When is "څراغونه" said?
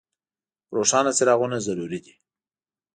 1.17-1.57